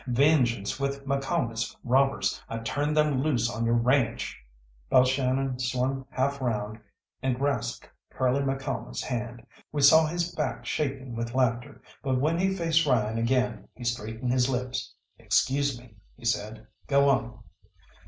[0.07, 4.35] Vengeance with McCalmont's robbers I turned them loose on your ranche!"
[4.91, 6.79] Balshannon swung half round
[7.21, 9.45] and grasped Curly McCalmont's hand.
[9.71, 14.31] We saw his back shaking with laughter, but when he faced Ryan again he straightened
[14.31, 14.91] his lips.
[15.19, 17.37] "Excuse me," he said, "go on."